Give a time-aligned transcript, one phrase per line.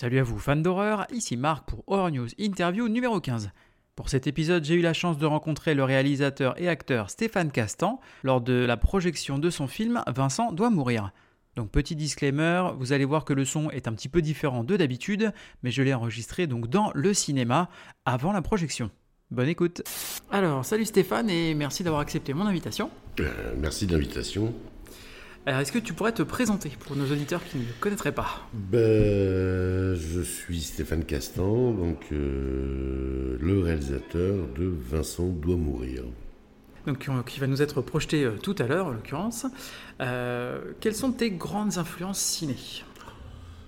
[0.00, 3.50] Salut à vous fans d'horreur, ici Marc pour Horror News Interview numéro 15.
[3.96, 8.00] Pour cet épisode, j'ai eu la chance de rencontrer le réalisateur et acteur Stéphane Castan
[8.22, 11.10] lors de la projection de son film Vincent doit mourir.
[11.54, 14.74] Donc petit disclaimer, vous allez voir que le son est un petit peu différent de
[14.74, 17.68] d'habitude, mais je l'ai enregistré donc dans le cinéma
[18.06, 18.90] avant la projection.
[19.30, 19.82] Bonne écoute.
[20.30, 22.88] Alors, salut Stéphane et merci d'avoir accepté mon invitation.
[23.20, 24.54] Euh, merci de l'invitation.
[25.50, 28.46] Alors, est-ce que tu pourrais te présenter pour nos auditeurs qui ne le connaîtraient pas
[28.54, 36.04] Ben, je suis Stéphane Castan, donc euh, le réalisateur de Vincent doit mourir.
[36.86, 39.44] Donc, qui- va nous être projeté euh, tout à l'heure, en l'occurrence.
[40.00, 42.54] Euh, quelles sont tes grandes influences ciné?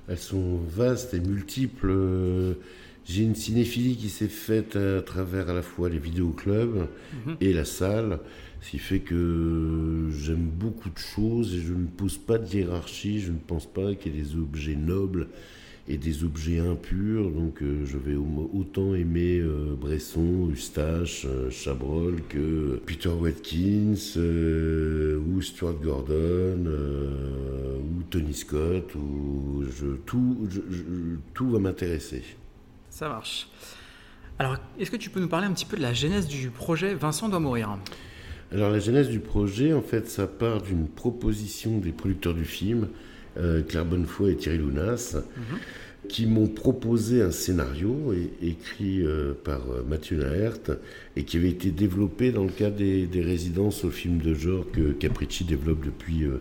[0.06, 1.90] Elles sont vastes et multiples.
[1.90, 2.54] Euh,
[3.04, 6.86] J'ai une cinéphilie qui s'est faite à travers à la fois les vidéoclubs
[7.40, 8.20] et la salle,
[8.62, 13.20] ce qui fait que j'aime beaucoup de choses et je ne pose pas de hiérarchie.
[13.20, 15.28] Je ne pense pas qu'il y ait des objets nobles
[15.88, 17.28] et des objets impurs.
[17.32, 23.96] Donc euh, je vais au- autant aimer euh, Bresson, Eustache, euh, Chabrol que Peter Watkins
[24.16, 26.64] ou Stuart Gordon
[27.82, 28.94] ou Tony Scott.
[28.94, 29.64] Ou
[30.06, 30.48] tout,
[31.34, 32.22] tout va m'intéresser.
[32.90, 33.48] Ça marche.
[34.38, 36.94] Alors, est-ce que tu peux nous parler un petit peu de la genèse du projet
[36.94, 37.76] Vincent doit mourir?
[38.52, 42.88] Alors la genèse du projet, en fait, ça part d'une proposition des producteurs du film,
[43.38, 45.16] euh, Claire Bonnefoy et Thierry Lounas,
[46.08, 50.76] qui m'ont proposé un scénario écrit euh, par euh, Mathieu Naert
[51.16, 54.66] et qui avait été développé dans le cadre des, des résidences au film de genre
[54.72, 56.40] que Capricci développe depuis euh,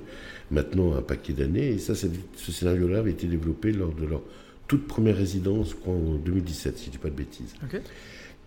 [0.49, 1.69] maintenant un paquet d'années.
[1.69, 4.21] Et ça, ce scénario-là avait été développé lors de leur
[4.67, 7.53] toute première résidence, je crois, en 2017, si je dis pas de bêtises.
[7.63, 7.81] Ok.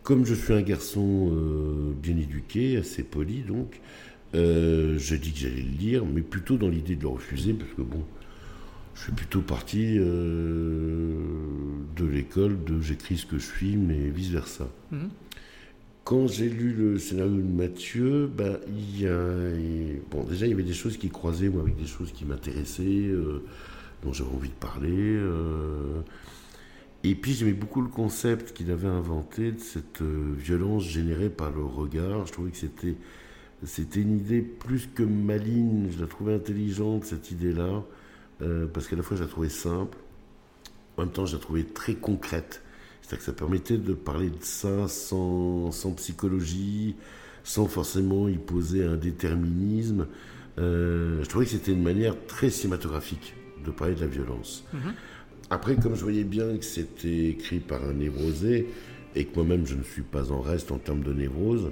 [0.04, 3.80] Comme je suis un garçon euh, bien éduqué, assez poli donc,
[4.34, 7.70] euh, je dis que j'allais le lire, mais plutôt dans l'idée de le refuser, parce
[7.72, 8.02] que bon,
[8.94, 11.16] je suis plutôt parti euh,
[11.96, 14.68] de l'école de j'écris ce que je suis, mais vice-versa.
[14.92, 15.08] Mhm.
[16.04, 19.26] Quand j'ai lu le scénario de Mathieu, ben, il y a,
[20.10, 22.82] bon, déjà il y avait des choses qui croisaient moi, avec des choses qui m'intéressaient,
[23.08, 23.42] euh,
[24.02, 25.18] dont j'avais envie de parler.
[27.04, 31.50] Et puis j'aimais beaucoup le concept qu'il avait inventé de cette euh, violence générée par
[31.50, 32.26] le regard.
[32.26, 32.96] Je trouvais que c'était
[33.62, 35.90] c'était une idée plus que maligne.
[35.94, 37.82] Je la trouvais intelligente cette idée-là
[38.40, 39.98] euh, parce qu'à la fois je la trouvais simple,
[40.96, 42.62] en même temps je la trouvais très concrète.
[43.02, 46.96] C'est-à-dire que ça permettait de parler de ça sans, psychologie,
[47.42, 50.06] sans forcément y poser un déterminisme.
[50.58, 54.64] Euh, je trouvais que c'était une manière très cinématographique de parler de la violence.
[55.50, 58.66] Après, comme je voyais bien que c'était écrit par un névrosé,
[59.16, 61.70] et que moi-même je ne suis pas en reste en termes de névrose,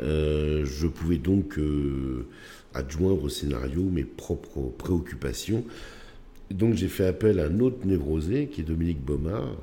[0.00, 2.26] euh, je pouvais donc euh,
[2.74, 5.64] adjoindre au scénario mes propres préoccupations.
[6.50, 9.56] Donc j'ai fait appel à un autre névrosé qui est Dominique Baumard,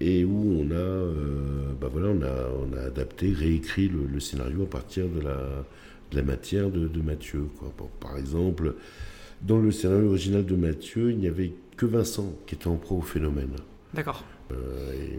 [0.00, 4.62] et où on a, euh, bah voilà, on a, on a adapté, réécrit le, scénario
[4.62, 7.48] à partir de la, matière de, Mathieu.
[8.00, 8.74] par exemple,
[9.42, 12.98] dans le scénario original de Mathieu, il n'y avait que Vincent qui était en pro
[12.98, 13.56] au phénomène.
[13.94, 14.22] D'accord.
[14.52, 15.18] Euh, et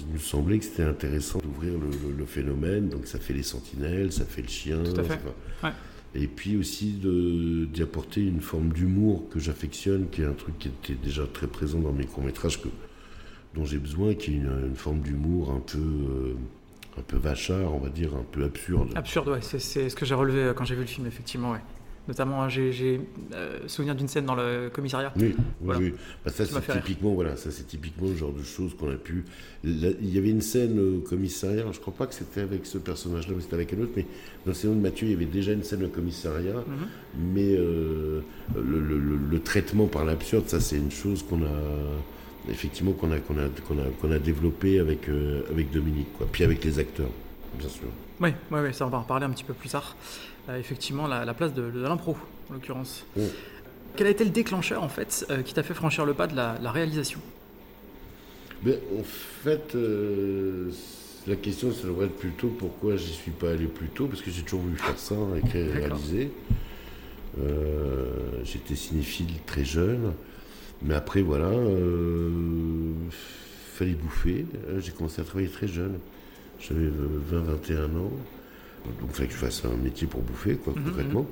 [0.00, 3.42] il nous semblait que c'était intéressant d'ouvrir le, le- le phénomène, donc ça fait les
[3.42, 4.82] sentinelles, ça fait le chien.
[4.84, 5.18] Tout à fait.
[5.64, 5.70] Ouais.
[6.14, 10.68] Et puis aussi d'y apporter une forme d'humour que j'affectionne, qui est un truc qui
[10.68, 12.60] était déjà très présent dans mes courts-métrages,
[13.54, 16.34] dont j'ai besoin, qui est une, une forme d'humour un peu, euh,
[16.98, 18.90] un peu vachard, on va dire, un peu absurde.
[18.94, 21.52] Absurde, ouais, c'est, c'est ce que j'ai relevé euh, quand j'ai vu le film, effectivement,
[21.52, 21.60] ouais.
[22.08, 23.00] Notamment, j'ai, j'ai
[23.32, 25.12] euh, souvenir d'une scène dans le commissariat.
[25.16, 25.80] Oui, oui, Voilà.
[25.80, 25.94] oui.
[26.24, 29.24] Bah, ça c'est typiquement, voilà, ça c'est typiquement le genre de choses qu'on a pu.
[29.62, 31.60] Là, il y avait une scène au commissariat.
[31.60, 33.92] alors, je crois pas que c'était avec ce personnage-là, mais c'était avec un autre.
[33.96, 36.54] Mais dans le scénario de Mathieu, il y avait déjà une scène au commissariat.
[36.54, 36.86] Mhm.
[37.34, 38.20] Mais euh,
[38.56, 43.12] le, le- le- le traitement par l'absurde, ça c'est une chose qu'on a effectivement qu'on
[43.12, 46.26] a qu'on a qu'on a qu'on a développé avec euh, avec Dominique, quoi.
[46.32, 47.10] Puis avec les acteurs,
[47.58, 47.86] bien sûr.
[48.20, 49.96] Oui, ouais, ouais, ça on va en reparler un petit peu plus tard.
[50.48, 52.16] Euh, effectivement, la, la place de, de l'impro,
[52.50, 53.04] en l'occurrence.
[53.16, 53.20] Mm.
[53.96, 56.34] Quel a été le déclencheur, en fait, euh, qui t'a fait franchir le pas de
[56.34, 57.20] la, la réalisation?
[58.62, 60.70] Ben, en fait, euh,
[61.26, 64.30] la question, ça devrait être plutôt pourquoi j'y suis pas allé plus tôt, parce que
[64.30, 66.30] j'ai toujours voulu faire ça, hein, écrire et réaliser.
[67.40, 68.04] Euh,
[68.44, 70.12] J'étais cinéphile très jeune,
[70.82, 72.30] mais après, voilà, euh,
[73.74, 74.44] fallait bouffer.
[74.80, 75.98] J'ai commencé à travailler très jeune.
[76.60, 78.12] J'avais 20-21 ans.
[79.00, 81.26] Donc il fallait que je fasse un métier pour bouffer, quoi, Mhm, concrètement.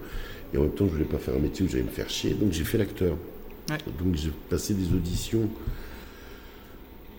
[0.54, 2.34] Et en même temps, je voulais pas faire un métier où j'allais me faire chier,
[2.34, 3.16] donc j'ai fait l'acteur.
[3.70, 3.78] Ouais.
[4.02, 5.48] Donc j'ai passé des auditions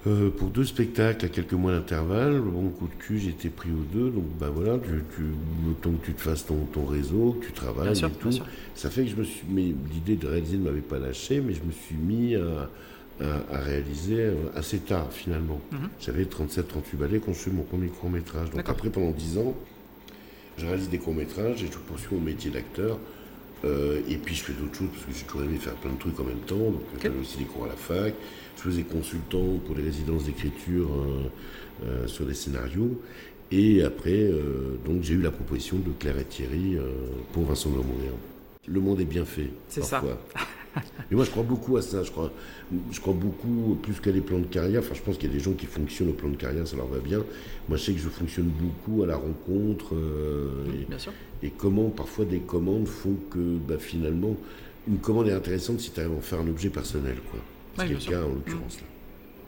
[0.07, 3.86] Euh, pour deux spectacles à quelques mois d'intervalle, bon coup de cul, j'étais pris aux
[3.95, 7.38] deux, donc ben voilà, tu, tu, le temps que tu te fasses ton, ton réseau,
[7.39, 8.44] que tu travailles Bien sûr, et tout, sûr.
[8.74, 9.62] ça fait que je me suis, mais
[9.94, 12.68] l'idée de réaliser ne m'avait pas lâché, mais je me suis mis à,
[13.24, 15.62] à- à réaliser euh, assez tard finalement.
[15.72, 15.89] Mhm.
[16.00, 18.50] J'avais 37-38 ballets quand je fais mon premier court métrage.
[18.50, 19.54] Donc après, pendant 10 ans,
[20.61, 22.99] je réalise des courts métrages et je poursuis mon métier d'acteur.
[23.63, 25.99] Euh, et puis je fais d'autres choses parce que j'ai toujours aimé faire plein de
[25.99, 26.55] trucs en même temps.
[26.55, 28.13] Donc j'avais aussi des cours à la fac.
[28.57, 33.01] Je faisais consultant pour les résidences d'écriture euh, euh, sur des scénarios.
[33.51, 34.31] Et après,
[34.85, 36.77] donc j'ai eu la proposition de Claire et Thierry
[37.33, 38.11] pour Vincent doit mourir.
[38.65, 39.49] Le monde est bien fait.
[39.67, 40.01] C'est ça.
[40.75, 42.03] Mais moi, je crois beaucoup à ça.
[42.03, 42.31] Je crois,
[42.91, 44.79] je crois beaucoup, plus qu'à des plans de carrière.
[44.81, 46.75] Enfin, je pense qu'il y a des gens qui fonctionnent au plan de carrière, ça
[46.77, 47.19] leur va bien.
[47.68, 49.95] Moi, je sais que je fonctionne beaucoup à la rencontre.
[49.95, 51.12] euh, et- Bien sûr.
[51.44, 54.35] et comment parfois des commandes font que bah, finalement
[54.88, 57.18] une commande est intéressante si tu arrives à en faire un objet personnel.
[57.29, 57.39] quoi.
[57.77, 58.77] C'est le cas en l'occurrence.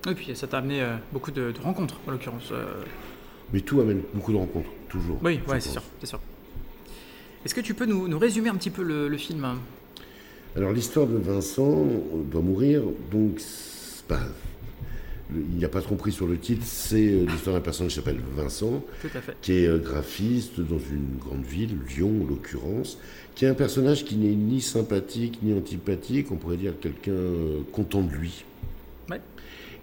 [0.06, 0.12] là.
[0.12, 2.50] Et puis ça t'a amené euh, beaucoup de, de rencontres, en l'occurrence.
[2.52, 2.66] euh.
[3.54, 5.18] Mais tout amène beaucoup de rencontres, toujours.
[5.24, 6.20] Oui, ouais, c'est sûr, c'est sûr.
[7.46, 9.58] Est-ce que tu peux nous, nous résumer un petit peu le, le film hein?
[10.56, 13.42] Alors l'histoire de Vincent euh, doit mourir, donc
[15.32, 18.20] il n'y a pas tromperie sur le titre, c'est euh, l'histoire d'un personnage qui s'appelle
[18.36, 23.00] Vincent, à qui est euh, graphiste dans une grande ville, Lyon en l'occurrence,
[23.34, 27.12] qui est un personnage qui n'est ni sympathique ni antipathique, on pourrait dire quelqu'un
[27.72, 28.44] content de lui.
[29.10, 29.22] Ouais.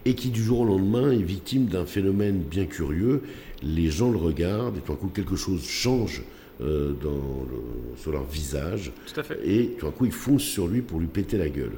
[0.04, 3.22] Et qui du jour au lendemain est victime d'un phénomène bien curieux.
[3.64, 6.22] Les gens le regardent et tout d'un coup quelque chose change
[6.60, 7.10] euh, dans
[7.50, 8.92] le- sur leur visage.
[9.12, 9.38] Tout à fait.
[9.44, 11.72] Et tout d'un coup, il fonce sur lui pour lui péter la gueule.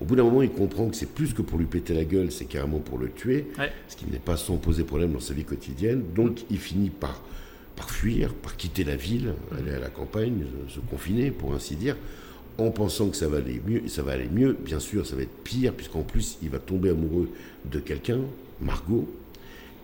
[0.00, 2.30] Au bout d'un moment, il comprend que c'est plus que pour lui péter la gueule,
[2.30, 3.70] c'est carrément pour le tuer, Ouais.
[3.88, 6.02] ce qui n'est pas sans poser problème dans sa vie quotidienne.
[6.14, 7.22] Donc, il finit par,
[7.76, 11.76] par fuir, par quitter la ville, aller à la campagne, se, se confiner, pour ainsi
[11.76, 11.96] dire,
[12.58, 13.84] en pensant que ça va aller mieux.
[13.84, 16.58] Et ça va aller mieux, bien sûr, ça va être pire, puisqu'en plus, il va
[16.58, 17.28] tomber amoureux
[17.70, 18.20] de quelqu'un,
[18.60, 19.08] Margot.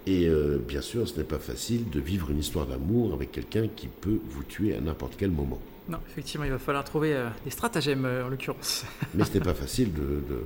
[0.07, 3.69] Et euh, bien sûr, ce n'est pas facile de vivre une histoire d'amour avec quelqu'un
[3.69, 5.61] qui peut vous tuer à n'importe quel moment.
[5.89, 8.85] Non, effectivement, il va falloir trouver euh, des stratagèmes, euh, en l'occurrence.
[9.15, 10.45] Mais ce n'est pas facile de, de-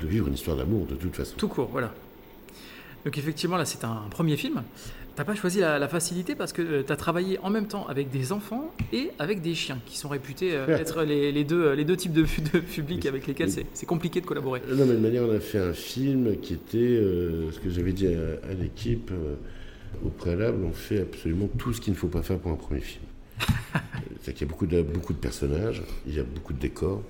[0.00, 1.34] de vivre une histoire d'amour de toute façon.
[1.36, 1.92] Tout court, voilà.
[3.04, 4.62] Donc effectivement, là, c'est un premier film.
[5.14, 8.10] T'as pas choisi la, la facilité parce que tu as travaillé en même temps avec
[8.10, 11.84] des enfants et avec des chiens qui sont réputés euh, être les, les deux, les
[11.84, 12.22] deux types de,
[12.52, 14.62] de publics avec lesquels c'est compliqué de collaborer.
[14.68, 17.92] Non, mais de manière, on a fait un film qui était, euh, ce que j'avais
[17.92, 19.34] dit à, à l'équipe, euh,
[20.04, 22.80] au préalable, on fait absolument tout ce qu'il ne faut pas faire pour un premier
[22.80, 23.04] film.
[24.22, 27.02] C'est qu'il y a beaucoup de, beaucoup de personnages, il y a beaucoup de décors.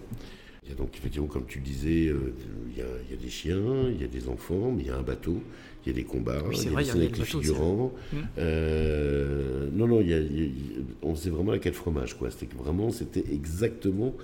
[0.64, 2.32] Il y a donc effectivement, comme tu disais, euh,
[2.70, 4.86] il, y a, il y a des chiens, il y a des enfants, mais il
[4.86, 5.42] y a un bateau,
[5.84, 7.92] il y a des combats, Oui, il y a vrai, des scènes avec les figurants.
[8.12, 8.16] Mm.
[8.38, 12.16] Euh, non, non, il y a- il y a- on faisait vraiment la quête fromage,
[12.16, 12.30] quoi.
[12.30, 14.14] C'était vraiment, c'était exactement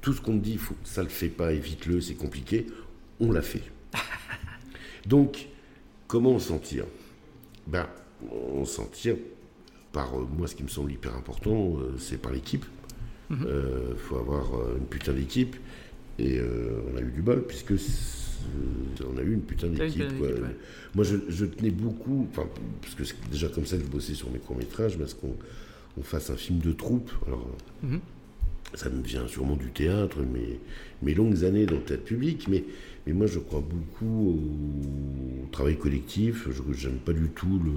[0.00, 2.66] tout ce qu'on te dit, faut, ça le fait pas, évite-le, c'est compliqué.
[3.18, 3.62] On l'a fait.
[5.06, 5.48] Donc,
[6.06, 6.84] comment on s'en tire
[7.66, 7.88] Ben,
[8.52, 9.16] on s'en tire
[9.92, 12.64] par, euh, moi, ce qui me semble hyper important, euh, c'est par l'équipe.
[13.30, 13.36] Il
[13.98, 15.54] faut avoir euh, une putain d'équipe.
[16.18, 20.02] Et euh, on a eu du bol, puisque c'est- on a eu une putain d'équipe.
[20.20, 20.34] ouais.
[20.94, 24.30] Moi, je, je tenais beaucoup, parce que c'est déjà comme ça que je bossais sur
[24.30, 25.34] mes courts-métrages, mais à ce qu'on
[25.96, 27.10] on fasse un film de troupe.
[27.26, 27.46] Alors,
[27.82, 28.00] Mhm.
[28.74, 30.58] ça me vient sûrement du théâtre, mes,
[31.02, 32.64] mes longues années dans le théâtre public, mais,
[33.06, 36.48] mais moi, je crois beaucoup au, travail collectif.
[36.50, 37.72] Je n'aime pas du tout le,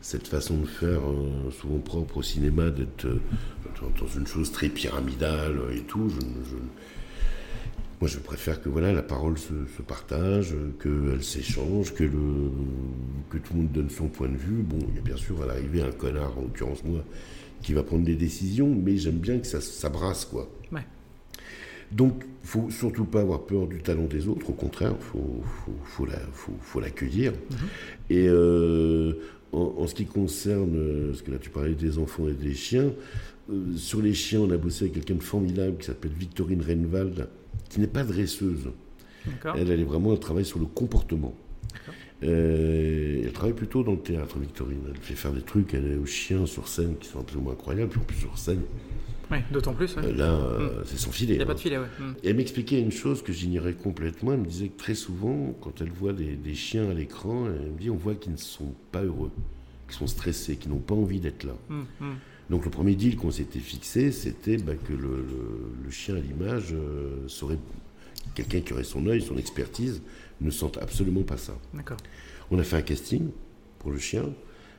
[0.00, 3.18] cette façon de faire, euh, souvent propre au cinéma, d'être euh,
[4.00, 6.08] dans, une chose très pyramidale et tout.
[6.08, 6.56] Je, je
[8.00, 12.50] moi, je préfère que voilà, la parole se, se partage, qu'elle s'échange, que, le,
[13.30, 14.62] que tout le monde donne son point de vue.
[14.62, 17.02] Bon, il y a bien sûr à l'arrivée un connard, en l'occurrence moi,
[17.62, 20.48] qui va prendre des décisions, mais j'aime bien que ça, ça brasse, quoi.
[20.72, 20.84] Ouais.
[21.90, 26.04] Donc, faut surtout pas avoir peur du talent des autres, au contraire, faut, faut, faut
[26.06, 27.32] la- faut- faut l'accueillir.
[28.10, 29.12] Et euh,
[29.52, 32.92] en, en ce qui concerne, parce que là tu parlais des enfants et des chiens,
[33.50, 37.28] euh, sur les chiens, on a bossé avec quelqu'un de formidable qui s'appelle Victorine Renwald,
[37.68, 38.70] qui n'est pas dresseuse.
[39.56, 41.34] Elle, elle est vraiment, elle travaille sur le comportement.
[42.22, 44.80] Euh, elle travaille plutôt dans le théâtre, Victorine.
[44.88, 47.90] Elle fait faire des trucs elle est aux chiens sur scène qui sont absolument incroyables.
[47.90, 48.62] Puis en plus, sur scène,
[49.30, 50.12] Ouais, D'autant plus, ouais.
[50.12, 51.34] là, euh, c'est son filet.
[51.34, 51.54] il n'y a pas hein.
[51.56, 51.86] de filet, ouais.
[51.98, 52.14] Mm.
[52.22, 54.32] Et elle m'expliquait une chose que j'ignorais complètement.
[54.32, 57.72] Elle me disait que très souvent, quand elle voit des, des chiens à l'écran, elle
[57.72, 59.32] me dit on voit qu'ils ne sont pas heureux,
[59.88, 61.54] qu'ils sont stressés, qu'ils n'ont pas envie d'être là.
[61.68, 62.14] Mm, mm.
[62.50, 66.20] Donc le premier deal qu'on s'était fixé, c'était bah, que le, le- le chien à
[66.20, 67.58] l'image euh, serait
[68.34, 70.00] quelqu'un qui aurait son œil, son expertise,
[70.40, 71.58] ne sente absolument pas ça.
[71.74, 71.96] D'accord.
[72.50, 73.28] On a fait un casting
[73.78, 74.24] pour le chien.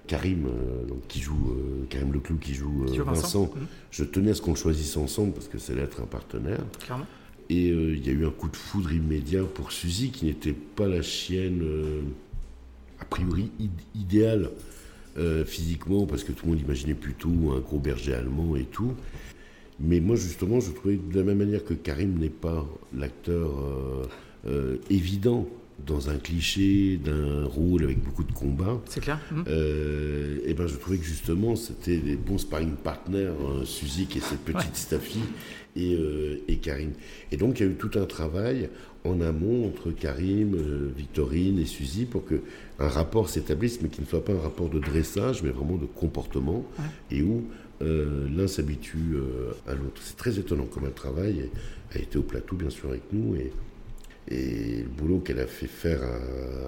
[0.07, 3.21] Karim, euh, donc, qui joue, euh, Karim Leclou qui joue, Qui joue Vincent.
[3.45, 3.67] Vincent, Mhm.
[3.91, 6.63] je tenais à ce qu'on le choisisse ensemble parce que ça allait être un partenaire.
[6.79, 7.05] Clairement.
[7.49, 10.87] Et il y a eu un coup de foudre immédiat pour Suzy, qui n'était pas
[10.87, 11.61] la chienne
[12.99, 13.51] a priori
[13.95, 14.51] idéal
[15.17, 18.93] euh, physiquement, parce que tout le monde imaginait plutôt un gros berger allemand et tout.
[19.79, 23.51] Mais moi, justement, je trouvais de la même manière que Karim n'est pas l'acteur
[24.89, 25.47] évident
[25.85, 28.81] dans un cliché d'un rôle avec beaucoup de combats.
[28.85, 29.19] C'est clair.
[29.31, 30.41] et mhm.
[30.45, 34.39] eh ben je trouvais que justement c'était des bons sparring partners, hein, Suzy et cette
[34.39, 35.19] petite Staffy
[35.75, 35.97] et,
[36.47, 36.93] et, Karim.
[37.31, 38.69] Et donc il y a eu tout un travail
[39.07, 42.41] en amont entre Karim, euh, Victorine et Suzy pour que
[42.79, 45.85] un rapport s'établisse, mais qui ne soit pas un rapport de dressage, mais vraiment de
[45.85, 46.65] comportement,
[47.09, 47.45] et où
[47.81, 50.01] euh, l'un s'habitue euh, à l'autre.
[50.03, 51.49] C'est très étonnant comme un travail
[51.95, 53.51] a été au plateau, bien sûr, avec nous, et,
[54.29, 56.01] et le boulot qu'elle a fait faire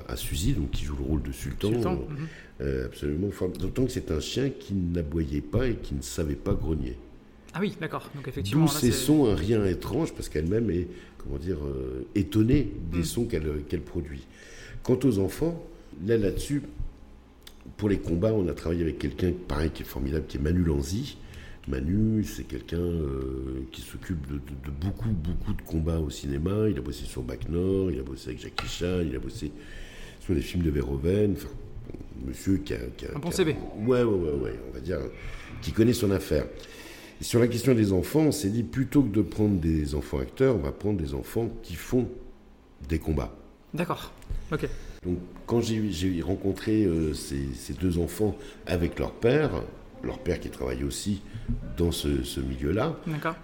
[0.08, 2.68] à, Suzy, donc qui joue le rôle de sultan, mhm.
[2.86, 3.30] absolument
[3.60, 6.96] D'autant que c'est un chien qui n'aboyait pas et qui ne savait pas grogner.
[7.54, 8.10] Ah oui, d'accord.
[8.16, 10.88] Donc effectivement, D'où ces sons un rien étrange, parce qu'elle-même est
[11.20, 13.06] comment dire, euh, étonnée des mm.
[13.06, 14.26] sons qu'elle produit.
[14.84, 15.64] Quant aux enfants,
[16.06, 16.64] là, là-dessus,
[17.78, 20.64] pour les combats, on a travaillé avec quelqu'un, pareil, qui est formidable, qui est Manu
[20.64, 21.18] Lanzi.
[21.68, 24.40] Manu, c'est quelqu'un euh, qui s'occupe de,
[24.82, 26.68] beaucoup, beaucoup de combats au cinéma.
[26.70, 29.52] Il a bossé sur Bac Nord, il a bossé avec Jackie Chan, il a bossé
[30.22, 31.34] sur les films de Verhoeven.
[31.34, 31.50] Enfin,
[32.26, 32.78] monsieur qui a,
[33.16, 33.56] un bon CV.
[33.86, 35.00] Ouais, ouais, ouais, ouais, on va dire,
[35.62, 36.46] qui connaît son affaire
[37.22, 40.56] sur la question des enfants, on s'est dit plutôt que de prendre des enfants acteurs,
[40.56, 42.08] on va prendre des enfants qui font
[42.88, 43.36] des combats.
[43.74, 44.12] D'accord.
[44.52, 44.68] Ok.
[45.06, 48.36] Donc quand j'ai rencontré euh, ces, deux enfants
[48.66, 49.64] avec leur père,
[50.04, 51.22] leur père qui travaille aussi
[51.78, 52.98] dans ce, milieu-là,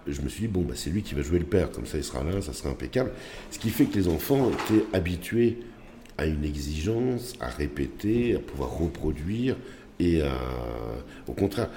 [0.08, 1.98] je me suis dit, bon, bah, c'est lui qui va jouer le père, comme ça
[1.98, 3.12] il sera là, ça sera impeccable.
[3.52, 5.60] Ce qui fait que les enfants étaient habitués
[6.18, 9.58] à une exigence, à répéter, à pouvoir reproduire,
[10.00, 10.28] et euh,
[11.28, 11.70] au contraire,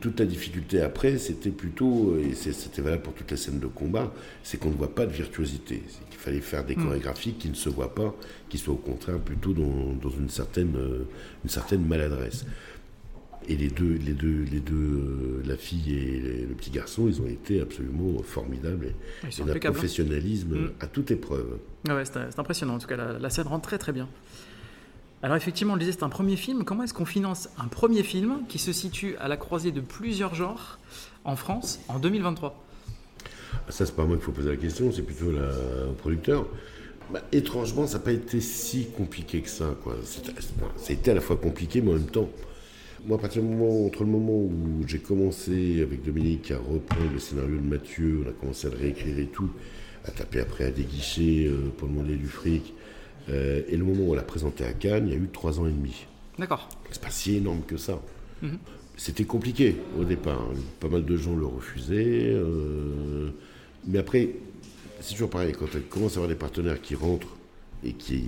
[0.00, 4.12] toute la difficulté après, c'était plutôt, et c'était valable pour toute la scène de combat,
[4.42, 5.82] c'est qu'on ne voit pas de virtuosité.
[5.88, 6.84] C'est qu'il fallait faire des mm.
[6.84, 8.14] chorégraphies qui ne se voient pas,
[8.48, 11.04] qui soient au contraire plutôt dans, dans une, certaine, euh,
[11.44, 12.44] une certaine maladresse.
[13.48, 17.22] Et les deux, les deux, les deux euh, la fille et le petit garçon, ils
[17.22, 18.86] ont été absolument formidables.
[19.24, 19.58] Et, et un hein.
[19.60, 20.72] professionnalisme mm.
[20.80, 21.58] à toute épreuve.
[21.88, 22.74] Ah ouais, c'est impressionnant.
[22.74, 24.08] En tout cas, la, la scène rentre très très bien.
[25.22, 26.64] Alors effectivement, on le disait, c'est un premier film.
[26.64, 30.34] Comment est-ce qu'on finance un premier film qui se situe à la croisée de plusieurs
[30.34, 30.78] genres
[31.24, 32.58] en France en 2023
[33.68, 36.46] Ça, c'est pas moi qu'il faut poser la question, c'est plutôt le producteur.
[37.12, 39.74] Bah, étrangement, ça n'a pas été si compliqué que ça.
[39.82, 39.96] Quoi.
[40.76, 42.28] C'était à la fois compliqué, mais en même temps.
[43.06, 47.10] Moi, à partir du moment, entre le moment où j'ai commencé avec Dominique à reprendre
[47.12, 49.50] le scénario de Mathieu, on a commencé à le réécrire et tout,
[50.04, 52.74] à taper après à des guichets euh, pour demander du fric,
[53.28, 55.60] euh, et le moment où on l'a présenté à Cannes, il y a eu trois
[55.60, 56.06] ans et demi.
[56.38, 56.68] D'accord.
[56.90, 58.00] C'est pas si énorme que ça.
[58.42, 58.58] Mhm.
[58.96, 60.40] C'était compliqué au départ.
[60.40, 60.58] Hein.
[60.78, 62.32] Pas mal de gens le refusaient.
[62.34, 63.30] Euh,
[63.86, 64.30] mais après,
[65.00, 65.52] c'est toujours pareil.
[65.58, 67.36] Quand on commence à avoir des partenaires qui rentrent
[67.82, 68.22] et qui,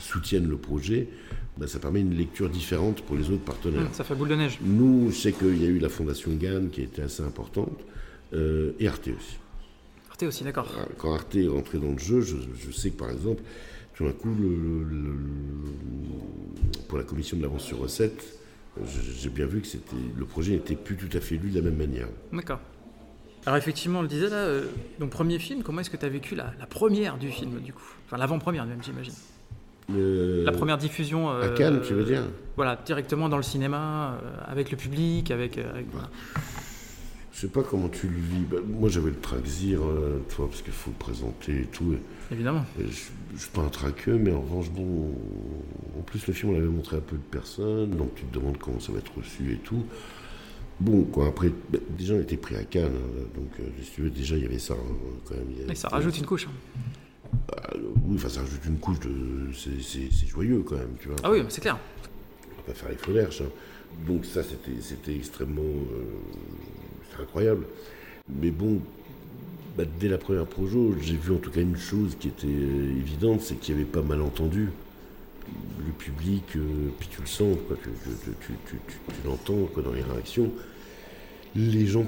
[0.00, 1.08] soutiennent le projet,
[1.56, 3.88] ben, ça permet une lecture différente pour les autres partenaires.
[3.92, 4.58] ça fait boule de neige.
[4.62, 7.78] Nous, je sais qu'il y a eu la Fondation GAN qui a été assez importante,
[8.32, 9.36] euh, et Arte aussi.
[10.10, 10.68] Arte aussi, d'accord.
[10.96, 13.42] Quand Arte est rentré dans le jeu, je, je sais que par exemple,
[13.98, 14.32] tout d'un coup,
[16.86, 18.38] pour la commission de l'avance sur recette,
[18.86, 19.66] j'ai bien vu que
[20.16, 22.06] le projet n'était plus tout à fait lu de la même manière.
[22.32, 22.60] D'accord.
[23.44, 24.66] Alors effectivement, on le disait là, euh,
[25.00, 27.92] donc premier film, comment est-ce que tu as vécu la, première du film du coup?
[28.06, 29.14] Enfin l'avant-première même j'imagine.
[29.88, 31.30] La première diffusion.
[31.30, 32.22] à Cannes, tu veux dire?
[32.54, 35.58] Voilà, directement dans le cinéma, euh, avec le public, avec.
[35.58, 35.86] avec
[37.38, 38.44] je sais pas comment tu le vis.
[38.50, 41.94] Bah, moi, j'avais le Traxir, euh, toi, parce qu'il faut le présenter et tout.
[42.32, 42.64] Évidemment.
[42.76, 45.14] je, ne suis pas un traqueux, mais en revanche, bon,
[45.96, 48.58] en plus, le film, on l'avait montré à peu de personnes, donc tu te demandes
[48.58, 49.84] comment ça va être reçu et tout.
[50.80, 54.00] Bon, quoi, après, bah, déjà, on était pris à Cannes, hein, donc, euh, si tu
[54.02, 55.70] veux, déjà, il y avait ça, hein, quand même.
[55.70, 56.48] Et ça rajoute une couche.
[56.48, 57.30] Hein.
[57.46, 57.70] Bah,
[58.04, 59.12] oui, enfin, ça rajoute une couche de.
[59.54, 61.18] C'est joyeux, quand même, tu vois.
[61.22, 61.78] Ah oui, c'est clair.
[62.52, 63.44] On va pas faire les feux
[64.08, 65.62] Donc, ça, c'était extrêmement.
[65.62, 66.02] Euh,
[67.20, 67.66] incroyable.
[68.40, 68.80] Mais bon,
[69.76, 73.42] bah, dès la première projo, j'ai vu en tout cas une chose qui était évidente,
[73.42, 74.70] c'est qu'il n'y avait pas malentendu.
[75.78, 77.88] Le public, euh, puis tu le sens, quoi, tu,
[79.24, 80.50] l'entends dans les réactions.
[81.54, 82.06] Les gens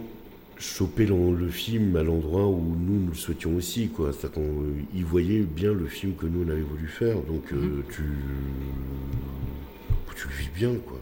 [0.58, 3.88] chopaient le, film à l'endroit où nous, nous le souhaitions aussi.
[3.88, 4.12] Quoi.
[4.12, 4.42] C'est-à-dire
[4.92, 7.16] qu'ils voyaient bien le film que nous, on avait voulu faire.
[7.22, 7.82] Donc euh, mhm.
[7.90, 8.02] tu,
[10.16, 10.74] tu le vis bien.
[10.86, 11.00] quoi.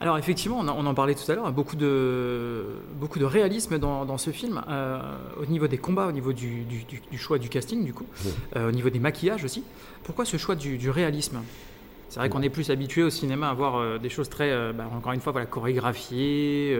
[0.00, 2.64] Alors effectivement, on, en parlait tout à l'heure, beaucoup de,
[3.00, 5.00] beaucoup de réalisme dans, ce film, euh,
[5.40, 6.66] au niveau des combats, au niveau du,
[7.16, 8.06] choix du casting, du coup,
[8.56, 9.62] euh, au niveau des maquillages aussi.
[10.04, 11.40] Pourquoi ce choix du, réalisme?
[12.10, 14.84] C'est vrai qu'on est plus habitué au cinéma à voir euh, des choses très, bah,
[14.94, 16.78] encore une fois, voilà, chorégraphiées,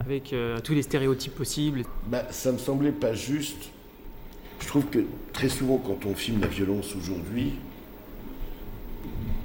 [0.00, 1.84] avec tous les stéréotypes possibles.
[2.08, 3.70] Bah, ça me semblait pas juste.
[4.58, 7.52] Je trouve que très souvent, quand on filme la violence aujourd'hui,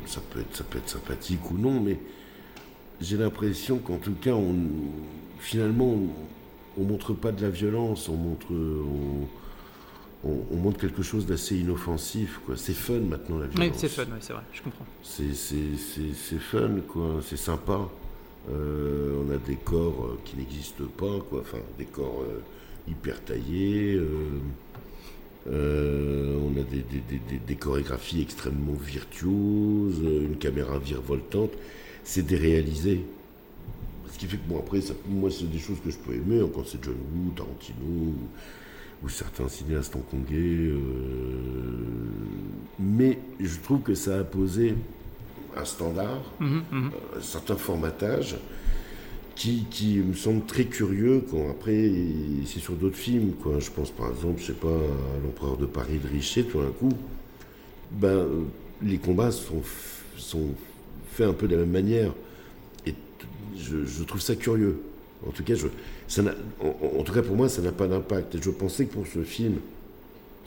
[0.08, 2.00] ça peut être, ça peut être sympathique ou non, mais
[3.02, 4.56] j'ai l'impression qu'en tout cas, on,
[5.40, 5.98] finalement,
[6.78, 8.48] on, montre pas de la violence, on montre,
[10.24, 12.40] on, montre quelque chose d'assez inoffensif.
[12.46, 12.56] Quoi.
[12.56, 13.70] C'est fun maintenant la violence.
[13.74, 14.86] Oui, c'est fun, c'est vrai, je comprends.
[15.04, 17.22] C'est, fun, quoi.
[17.26, 17.90] C'est sympa.
[18.50, 21.42] Euh, on a des corps euh, qui n'existent pas, quoi.
[21.42, 22.42] Enfin, des corps euh,
[22.90, 24.00] hyper taillés.
[25.48, 26.64] on a
[27.48, 31.52] des, chorégraphies extrêmement virtuoses, une caméra virevoltante.
[32.04, 33.06] C'est déréalisé.
[34.12, 36.42] Ce qui fait que, bon, après, ça, moi, c'est des choses que je peux aimer,
[36.42, 38.14] hein, quand c'est John Woo, Tarantino,
[39.04, 40.74] ou, certains cinéastes hongkongais.
[42.80, 44.76] mais je trouve que ça a posé
[45.58, 46.92] un standard, mhm, mhm.
[46.94, 48.36] Euh, un certain formatage
[49.36, 51.92] qui, qui, me semble très curieux quand après
[52.46, 55.66] c'est sur d'autres films quoi je pense par exemple je sais pas à l'empereur de
[55.66, 56.94] Paris de Richer tout d'un coup
[57.92, 58.28] ben
[58.84, 59.62] les combats sont
[60.18, 60.50] sont
[61.12, 62.14] faits un peu de la même manière
[62.86, 62.94] et
[63.58, 64.82] je, trouve ça curieux
[65.28, 65.68] en tout cas je
[66.08, 66.24] ça
[66.62, 69.08] en, en, tout cas pour moi ça n'a pas d'impact et je pensais que pour
[69.08, 69.56] ce film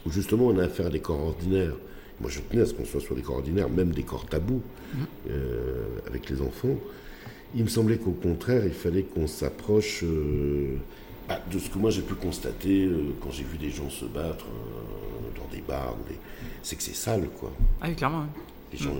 [0.07, 1.75] où justement on a affaire à des corps ordinaires
[2.21, 4.63] moi, je tenais à ce qu'on soit sur des corps ordinaires, même des corps tabous,
[5.31, 6.77] euh, avec les enfants.
[7.57, 10.77] Il me semblait qu'au contraire, il fallait qu'on s'approche euh,
[11.29, 14.05] bah, de ce que moi j'ai pu constater euh, quand j'ai vu des gens se
[14.05, 14.47] battre
[15.37, 15.97] dans des bars.
[16.63, 17.53] C'est que c'est sale, quoi.
[17.81, 18.27] Ah oui, clairement.
[18.73, 18.95] Les gens,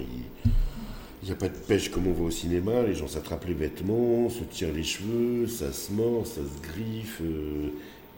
[1.25, 2.83] il n'y a pas de pêche comme on voit au cinéma.
[2.87, 7.23] Les gens s'attrapent les vêtements, se tirent les cheveux, ça se mord, ça se griffe.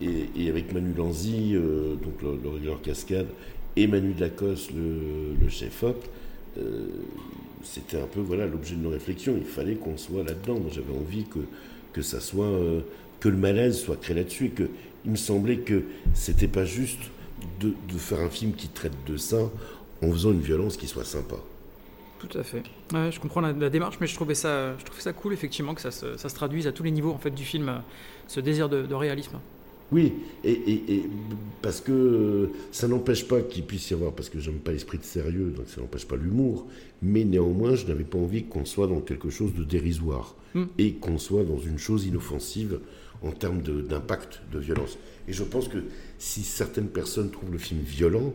[0.02, 3.28] Et, avec Manu Lanzi, donc le, le, cascade,
[3.76, 6.02] et Manu Dacos, le, chef-op,
[6.58, 6.86] euh,
[7.62, 9.34] c'était un peu voilà l'objet de nos réflexions.
[9.36, 10.54] Il fallait qu'on soit là-dedans.
[10.54, 11.26] Moi, j'avais envie
[11.92, 12.80] que, ça soit euh,
[13.21, 14.69] que le malaise soit créé là-dessus et que
[15.04, 16.99] il me semblait que c'était pas juste
[17.60, 19.50] de, faire un film qui traite de ça
[20.02, 21.36] en faisant une violence qui soit sympa.
[22.28, 22.62] Tout à fait.
[22.93, 25.91] je comprends la, démarche, mais je trouvais ça, je trouvais ça cool effectivement que ça
[25.91, 27.82] se, ça se, traduise à tous les niveaux en fait du film,
[28.26, 29.39] ce désir de réalisme.
[29.93, 30.12] Oui,
[30.45, 31.04] et,
[31.62, 35.04] parce que ça n'empêche pas qu'il puisse y avoir, parce que j'aime pas l'esprit de
[35.04, 36.67] sérieux, donc ça n'empêche pas l'humour,
[37.02, 40.65] mais néanmoins, je n'avais pas envie qu'on soit dans quelque chose de dérisoire hmm.
[40.78, 42.80] et qu'on soit dans une chose inoffensive
[43.23, 44.99] en termes d'impact de, violence.
[45.28, 45.78] Et je pense que
[46.19, 48.34] si certaines personnes trouvent le film violent,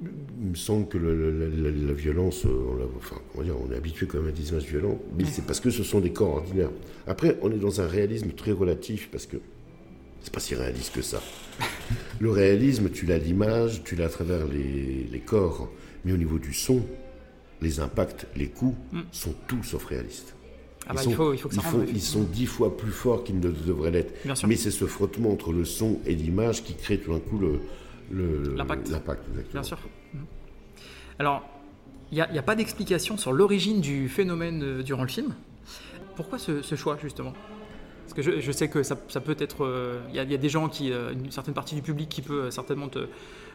[0.00, 4.28] il me semble que la, violence, on, enfin, on, dire, on est habitué quand même
[4.28, 6.70] à des images violentes, mais c'est parce que ce sont des corps ordinaires.
[7.06, 9.36] Après, on est dans un réalisme très relatif, parce que
[10.22, 11.20] c'est pas si réaliste que ça.
[12.20, 15.68] Le réalisme, tu l'as l'image, tu l'as à travers les, corps,
[16.04, 16.82] mais au niveau du son,
[17.60, 19.00] les impacts, les coups mm.
[19.12, 20.34] sont tout sauf réalistes.
[20.88, 23.50] Ah bah, il, faut, que ça ils, ils sont dix fois plus forts qu'ils ne
[23.50, 24.12] devraient l'être.
[24.48, 27.38] Mais c'est ce frottement entre le son et l'image qui crée tout d'un coup
[28.10, 28.90] l'impact.
[29.52, 29.78] Bien sûr.
[30.14, 30.18] Mm.
[31.18, 31.42] Alors,
[32.10, 35.34] il n'y a, pas d'explication sur l'origine du phénomène euh, durant le film.
[36.16, 37.32] Pourquoi ce choix, justement?
[38.14, 39.64] Parce que je, sais que ça, peut être.
[39.64, 42.50] Euh, il y, a des gens, qui, euh, une certaine partie du public qui peut
[42.50, 43.06] certainement te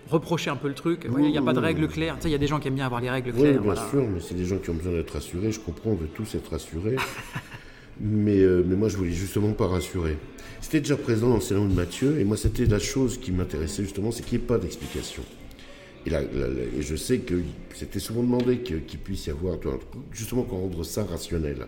[0.10, 1.06] reprocher un peu le truc.
[1.06, 2.18] Il n'y a pas de règles claires.
[2.24, 3.62] il y a des gens qui aiment bien avoir les règles claires.
[3.62, 5.52] Oui, bien sûr, mais c'est des gens qui ont besoin d'être rassurés.
[5.52, 6.96] Je comprends, on veut tous être rassurés.
[8.00, 10.18] mais, mais moi, je voulais justement pas rassurer.
[10.62, 13.84] C'était déjà présent dans le salon de Mathieu, et moi, c'était la chose qui m'intéressait
[13.84, 15.24] justement, c'est qu'il n'y ait pas d'explication.
[16.06, 17.36] Et, et, je sais que
[17.76, 19.58] c'était souvent demandé qu'il puisse y avoir,
[20.12, 21.68] justement, qu'on rendre ça rationnel.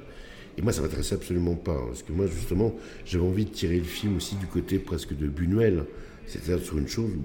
[0.57, 1.73] Et moi, ça m'intéressait absolument pas.
[1.73, 5.15] Hein, parce que moi, justement, j'avais envie de tirer le film aussi du côté presque
[5.15, 5.85] de Buñuel.
[6.25, 7.21] C'est-à-dire sur une chose où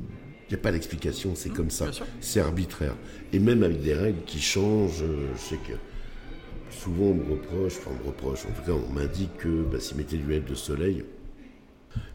[0.49, 1.91] il n'y a pas d'explication, c'est mmh, comme ça.
[2.21, 2.95] C'est arbitraire.
[3.33, 5.73] Et même avec des règles qui changent, euh, je sais que
[6.75, 9.81] souvent on me reproche, enfin on me reproche, en tout cas on m'indique que bah,
[9.81, 11.05] s'il mettait du lunettes de soleil,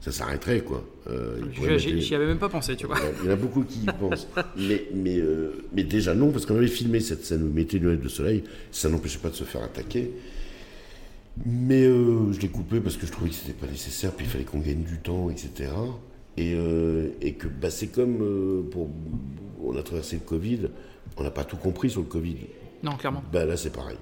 [0.02, 0.84] ça s'arrêterait quoi.
[1.10, 1.42] Euh,
[1.78, 2.98] J'y avais même pas pensé, tu vois.
[3.22, 4.28] Il y en a beaucoup qui y pensent.
[4.58, 7.80] Mais, mais, euh, mais déjà non, parce qu'on avait filmé cette scène où il mettait
[7.80, 10.12] des lunettes de soleil, ça n'empêchait pas de se faire attaquer.
[11.46, 14.30] Mais euh, je l'ai coupé parce que je trouvais que c'était pas nécessaire, puis il
[14.30, 15.72] fallait qu'on gagne du temps, etc.
[16.38, 18.90] Et, euh, et que bah, c'est comme pour.
[19.64, 20.68] On a traversé le Covid,
[21.18, 22.38] on n'a pas tout compris sur le Covid.
[22.84, 23.24] Non, clairement.
[23.32, 23.98] Bah, là, c'est pareil.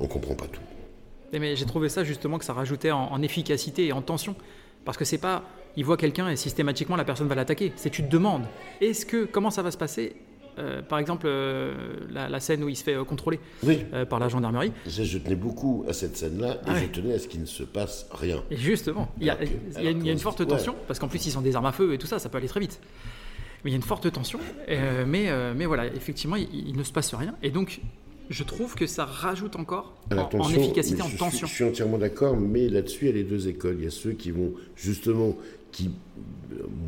[0.00, 0.60] On comprend pas tout.
[1.32, 4.34] Mais j'ai trouvé ça justement que ça rajoutait en, efficacité et en tension.
[4.84, 5.44] Parce que c'est pas.
[5.76, 7.72] Il voit quelqu'un et systématiquement la personne va l'attaquer.
[7.76, 8.44] C'est tu te demandes
[8.80, 9.24] est-ce que.
[9.24, 10.16] Comment ça va se passer
[10.58, 11.72] euh, par exemple, euh,
[12.10, 13.38] la, scène où il se fait euh, contrôler
[14.08, 14.72] par la gendarmerie.
[14.86, 17.62] Je, tenais beaucoup à cette scène-là et ah je tenais à ce qu'il ne se
[17.62, 18.42] passe rien.
[18.50, 19.36] Et justement, il y, a,
[19.90, 22.18] une, forte tension, parce qu'en plus ils ont des armes à feu et tout ça,
[22.18, 22.80] ça peut aller très vite.
[23.64, 24.40] Mais il y a une forte tension,
[25.06, 27.34] mais, mais voilà, effectivement, il, ne se passe rien.
[27.42, 27.80] Et donc,
[28.30, 31.46] je trouve que ça rajoute encore en, efficacité, en tension.
[31.46, 33.76] je suis entièrement d'accord, mais là-dessus, il y a les deux écoles.
[33.78, 35.36] Il y a ceux qui vont justement,
[35.72, 35.90] qui,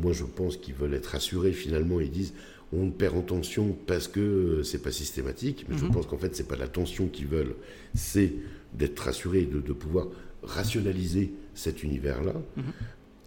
[0.01, 2.33] moi je pense qu'ils veulent être rassurés finalement, ils disent
[2.73, 5.91] on perd en tension parce que euh, c'est pas systématique, mais je Mhm.
[5.91, 7.55] pense qu'en fait, c'est pas la tension qu'ils veulent,
[7.95, 8.31] c'est
[8.73, 10.07] d'être rassuré, de, de pouvoir
[10.43, 12.33] rationaliser cet univers-là.
[12.55, 12.63] Mhm.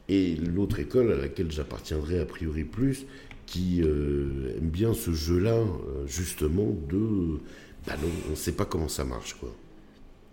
[0.09, 3.05] Et l'autre école à laquelle j'appartiendrai a priori plus,
[3.47, 7.39] qui euh, aime bien ce jeu-là, euh, justement, de.
[7.87, 9.51] Bah non, on ne sait pas comment ça marche, quoi.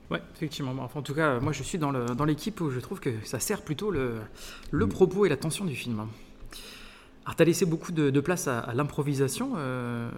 [0.09, 0.73] Ouais, effectivement.
[0.79, 3.09] Enfin, en tout cas, moi, je suis dans le- dans l'équipe où je trouve que
[3.23, 4.15] ça sert plutôt le,
[4.71, 4.89] le Mm.
[4.89, 6.05] propos et la tension du film.
[7.25, 10.09] Alors, tu as laissé beaucoup de, de place à, à l'improvisation euh,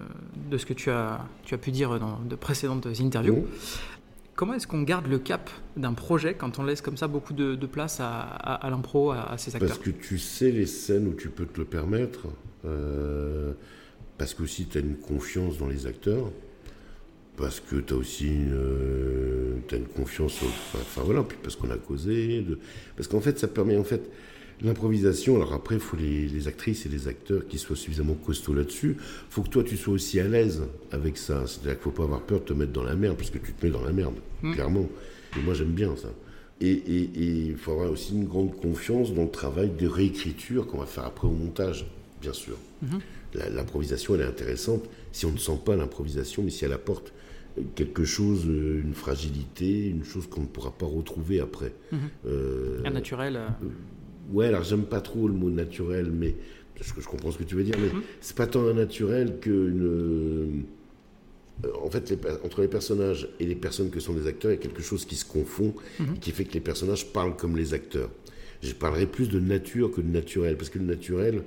[0.49, 3.35] de ce que tu as, tu as pu dire dans de précédentes interviews.
[3.35, 3.45] Bon.
[4.35, 7.53] Comment est-ce qu'on garde le cap d'un projet quand on laisse comme ça beaucoup de,
[7.53, 9.67] de place à, à- à l'impro, à, à ses acteurs?
[9.69, 12.21] Parce que tu sais les scènes où tu peux te le permettre,
[12.65, 13.53] euh,
[14.17, 16.31] parce que aussi tu as une confiance dans les acteurs,
[17.37, 21.69] parce que tu as aussi une, euh, une confiance, enfin, enfin, voilà, puis parce qu'on
[21.71, 22.59] a causé, de-
[22.95, 24.09] parce qu'en fait ça permet en fait
[24.61, 25.35] l'improvisation.
[25.35, 28.97] Alors après, il faut les, les actrices et les acteurs qui soient suffisamment costauds là-dessus.
[29.29, 31.43] faut que toi tu sois aussi à l'aise avec ça.
[31.47, 33.51] C'est-à-dire qu'il faut pas avoir peur de te mettre dans la merde, parce que tu
[33.51, 34.15] te mets dans la merde,
[34.53, 34.87] clairement.
[35.37, 36.09] Et moi j'aime bien ça.
[36.61, 36.81] Et
[37.15, 41.05] il faut avoir aussi une grande confiance dans le travail de réécriture qu'on va faire
[41.05, 41.85] après au montage,
[42.21, 42.55] bien sûr.
[43.33, 47.11] La- L'improvisation, elle est intéressante si on ne sent pas l'improvisation, mais si elle apporte
[47.75, 51.73] quelque chose, euh, une fragilité, une chose qu'on ne pourra pas retrouver après.
[52.25, 53.35] Euh, Un naturel.
[53.35, 53.49] euh,
[54.31, 56.35] Ouais, alors j'aime pas trop le mot naturel, mais
[56.77, 57.89] parce que je comprends ce que tu veux dire, mais
[58.21, 59.83] c'est pas tant un naturel qu'une.
[59.83, 60.47] euh,
[61.83, 64.57] en fait, les entre les personnages et les personnes que sont des acteurs, il y
[64.57, 67.73] a quelque chose qui se confond, et qui fait que les personnages parlent comme les
[67.75, 68.09] acteurs.
[68.63, 71.43] Je parlerai plus de nature que de naturel, parce que le naturel,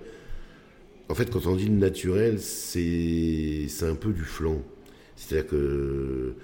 [1.08, 4.62] en fait, quand on dit le naturel, c'est c'est un peu du flanc.
[5.16, 6.34] C'est-à-dire que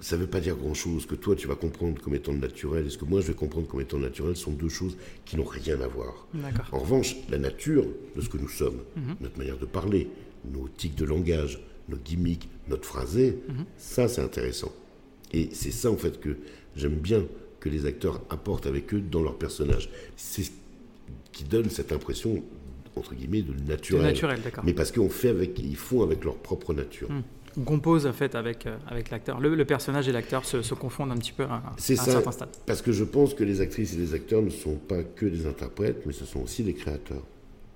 [0.00, 1.06] ça ne veut pas dire grand-chose.
[1.06, 3.66] Que toi, tu vas comprendre comme étant naturel et ce que moi, je vais comprendre
[3.66, 6.26] comme étant naturel sont deux choses qui n'ont rien à voir.
[6.72, 9.16] En revanche, la nature de ce que nous sommes, Mhm.
[9.20, 10.08] notre manière de parler,
[10.52, 13.64] nos tics de langage, nos gimmicks, notre phrasé, Mhm.
[13.78, 14.72] ça, c'est intéressant.
[15.32, 16.36] Et c'est ça, en fait, que
[16.76, 17.24] j'aime bien
[17.60, 19.90] que les acteurs apportent avec eux dans leur personnage.
[20.16, 20.50] C'est ce
[21.32, 22.42] qui donne cette impression,
[22.94, 24.02] entre guillemets, de naturel.
[24.04, 24.64] naturel, d'accord.
[24.64, 27.08] Mais parce qu'on fait avec, ils font avec leur propre nature.
[27.56, 29.38] On compose en fait avec, euh, avec l'acteur.
[29.40, 32.02] Le, le personnage et l'acteur se, se confondent un petit peu à, à C'est un
[32.04, 32.10] ça.
[32.12, 32.48] certain stade.
[32.66, 35.46] Parce que je pense que les actrices et les acteurs ne sont pas que des
[35.46, 37.22] interprètes, mais ce sont aussi des créateurs.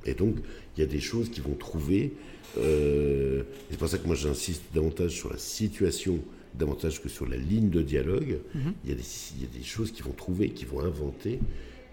[0.05, 0.37] Et donc,
[0.77, 2.13] il y a des choses qu'ils vont trouver.
[2.59, 6.19] euh, c'est pour ça que moi, j'insiste davantage sur la situation,
[6.55, 8.39] davantage que sur la ligne de dialogue.
[8.85, 9.03] il, y a des,
[9.37, 11.39] il y a des choses qu'ils vont trouver, qu'ils vont inventer,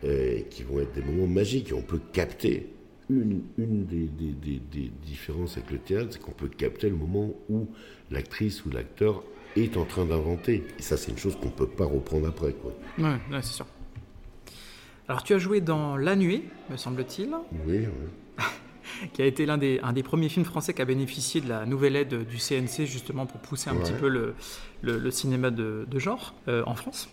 [0.04, 1.70] euh, qui vont être des moments magiques.
[1.70, 2.68] Et on peut capter.
[3.10, 6.96] Une, une des, des- des- des différences avec le théâtre, c'est qu'on peut capter le
[6.96, 7.68] moment où
[8.10, 9.24] l'actrice ou l'acteur
[9.56, 10.64] est en train d'inventer.
[10.80, 12.54] Et ça, c'est une chose qu'on ne peut pas reprendre après.
[12.54, 12.72] Quoi.
[12.98, 13.68] Ouais, ouais, c'est sûr.
[15.08, 17.30] Alors, tu as joué dans La Nuée, me semble-t-il,
[17.68, 18.44] Oui, oui.
[19.14, 21.66] qui a été l'un des, un des premiers films français qui a bénéficié de la
[21.68, 23.84] nouvelle aide du CNC, justement pour pousser un Ouais.
[23.84, 24.34] petit peu le,
[24.82, 27.08] le- le cinéma de, de genre euh, en France.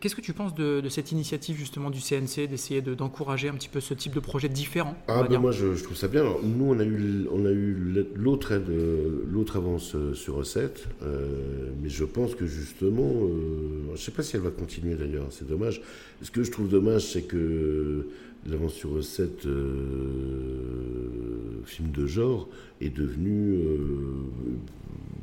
[0.00, 3.54] Qu'est-ce que tu penses de, de cette initiative, justement, du CNC, d'essayer de- d'encourager un
[3.54, 6.20] petit peu ce type de projet différent Ah ben moi je, je trouve ça bien.
[6.22, 10.34] Alors, nous on a eu on a eu l'autre aide, euh, l'autre avance euh, sur
[10.36, 14.94] recette, euh, mais je pense que justement, euh, je sais pas si elle va continuer
[14.94, 15.26] d'ailleurs.
[15.30, 15.80] C'est dommage.
[16.22, 18.06] Ce que je trouve dommage, c'est que
[18.46, 22.48] l'avance sur recette euh, film de genre
[22.80, 23.78] est devenu euh,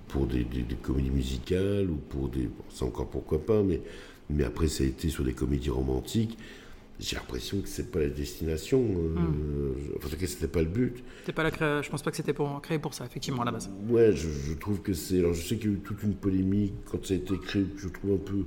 [0.08, 3.82] pour des, des- des comédies musicales ou pour des bon, ça encore pourquoi pas, mais
[4.30, 6.38] mais après ça a été sur des comédies romantiques.
[7.00, 8.80] J'ai l'impression que c'est pas la destination.
[8.84, 11.04] euh, enfin, en tout cas, c'était pas le but.
[11.22, 13.46] C'était pas la cré- Je pense pas que c'était pour, créé pour ça, effectivement, à
[13.46, 13.72] la base.
[13.90, 15.18] Ouais, je, je trouve que c'est.
[15.18, 17.64] Alors, je sais qu'il y a eu toute une polémique quand ça a été créé,
[17.64, 18.44] que je trouve un peu.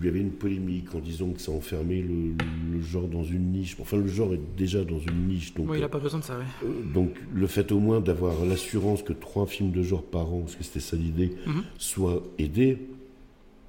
[0.00, 2.34] Il y avait une polémique en disant que ça enfermait le,
[2.72, 3.76] le genre dans une niche.
[3.80, 5.54] Enfin, le genre est déjà dans une niche.
[5.54, 6.44] Donc, Oui, il a pas besoin de ça, oui.
[6.68, 10.40] euh, donc le fait au moins d'avoir l'assurance que trois films de genre par an,
[10.40, 11.62] parce que c'était ça l'idée, Mhm.
[11.78, 12.78] soient aidés,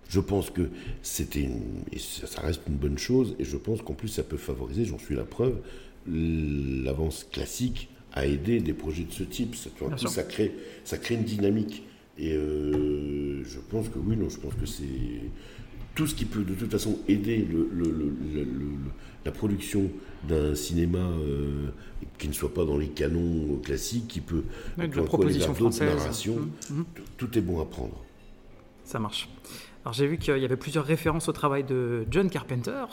[0.10, 0.70] je pense que
[1.04, 1.50] c'était
[1.98, 5.16] ça, reste une bonne chose, et je pense qu'en plus ça peut favoriser, j'en suis
[5.16, 5.58] la preuve,
[6.08, 9.56] l'avance classique à aider des projets de ce type.
[9.78, 10.52] Tout ça, crée,
[10.84, 11.84] ça crée une dynamique.
[12.18, 14.84] Et euh, je pense que oui, non, je pense que c'est
[15.96, 18.78] tout ce qui peut de toute façon aider le- le- le- le- le-
[19.26, 19.90] la production
[20.28, 21.68] d'un cinéma euh,
[22.18, 24.44] qui ne soit pas dans les canons classiques, qui peut
[24.76, 25.96] peut la proposition française.
[25.96, 26.40] narrations.
[26.70, 26.86] Mhm.
[26.96, 28.04] Tout, tout est bon à prendre.
[28.86, 29.30] Ça marche.
[29.86, 32.86] Alors j'ai vu qu'il y avait plusieurs références au travail de John Carpenter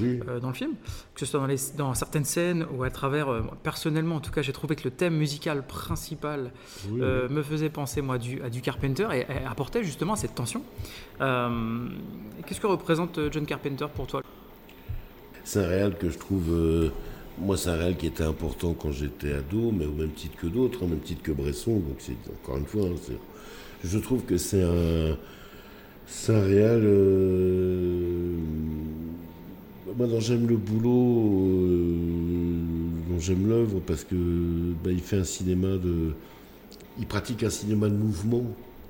[0.00, 0.18] Oui.
[0.26, 0.72] euh, dans le film,
[1.14, 4.30] que ce soit dans, les, dans certaines scènes ou à travers, euh, personnellement en tout
[4.30, 6.50] cas, j'ai trouvé que le thème musical principal
[6.88, 10.34] oui, euh, me faisait penser moi du, à du Carpenter et, et apportait justement cette
[10.34, 10.62] tension.
[11.18, 14.22] Qu'est-ce que représente John Carpenter pour toi?
[15.44, 16.90] C'est un réal que je trouve
[17.38, 20.46] moi, c'est un réel qui était important quand j'étais ado, mais au même titre que
[20.46, 21.76] d'autres, au même titre que Bresson.
[21.80, 23.14] Donc, c'est encore une fois, hein,
[23.82, 25.16] je trouve que c'est un,
[26.28, 26.82] réel.
[26.84, 28.36] euh,
[29.96, 31.96] moi, dont j'aime le boulot, euh,
[33.10, 34.14] dont j'aime l'œuvre, parce que
[34.84, 36.12] bah, il fait un cinéma de.
[36.98, 38.44] Il pratique un cinéma de mouvement,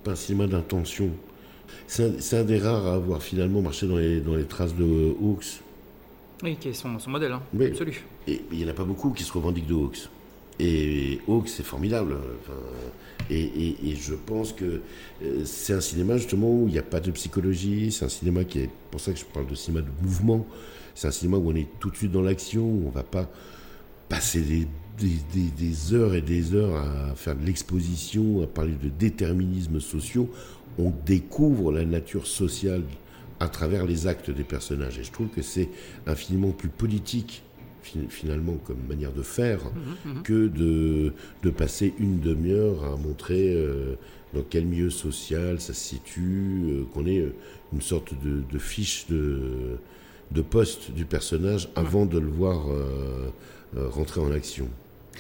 [0.05, 1.11] pas un cinéma d'intention.
[1.87, 5.61] C'est un, des rares à avoir finalement marché dans les, dans les traces de Hawks.
[6.43, 7.43] Oui, qui est son, son modèle, hein.
[7.55, 7.67] Oui.
[7.67, 8.05] absolu.
[8.27, 10.09] Et il n'y en a pas beaucoup qui se revendiquent de Hawks.
[10.59, 12.17] Et Hawks, c'est formidable.
[12.41, 12.59] Enfin,
[13.31, 14.81] et, je pense que
[15.23, 17.93] euh, c'est un cinéma justement où il n'y a pas de psychologie.
[17.93, 18.71] C'est un cinéma qui est.
[18.91, 20.47] pour ça que je parle de cinéma de mouvement.
[20.95, 22.63] C'est un cinéma où on est tout de suite dans l'action.
[22.63, 23.31] où On ne va pas
[24.09, 24.67] passer des,
[25.59, 30.29] des- heures et des heures à faire de l'exposition, à parler de déterminismes sociaux.
[30.79, 32.83] On découvre la nature sociale
[33.41, 34.99] à travers les actes des personnages.
[34.99, 35.69] Et je trouve que c'est
[36.07, 37.43] infiniment plus politique,
[38.09, 39.61] finalement, comme manière de faire,
[40.25, 43.97] que de, de passer une demi-heure à montrer euh,
[44.35, 47.35] dans quel milieu social ça se situe, euh, qu'on ait euh,
[47.73, 49.79] une sorte de, de fiche de,
[50.31, 53.31] de poste du personnage avant de le voir euh,
[53.77, 54.69] rentrer en action.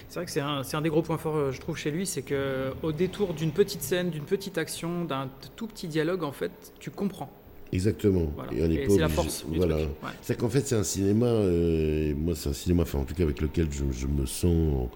[0.08, 2.06] C'est vrai que c'est un, c'est un des gros points forts, je trouve, chez lui,
[2.06, 6.32] c'est que au détour d'une petite scène, d'une petite action, d'un tout petit dialogue, en
[6.32, 7.30] fait, tu comprends.
[7.72, 8.30] Exactement.
[8.36, 8.52] Voilà.
[8.52, 9.76] Et on n'est Et pas c'est la force Voilà.
[9.76, 9.86] Ouais.
[10.20, 13.14] C'est qu'en fait, c'est un cinéma, euh, et moi, c'est un cinéma, enfin, en tout
[13.14, 14.90] cas, avec lequel je, je me sens en,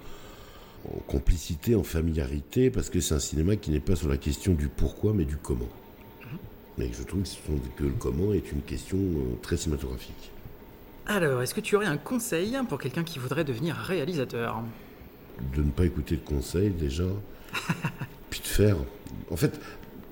[0.95, 4.53] en complicité, en familiarité, parce que c'est un cinéma qui n'est pas sur la question
[4.53, 5.69] du pourquoi, mais du comment.
[6.23, 6.39] Mhm.
[6.79, 10.31] Mais je trouve que, ce sont- que le comment est une question euh, très cinématographique.
[11.07, 14.61] Alors, est-ce que tu aurais un conseil pour quelqu'un qui voudrait devenir réalisateur?
[15.55, 17.05] De ne pas écouter le conseil, déjà,
[18.31, 18.77] puis de faire.
[19.31, 19.59] En fait,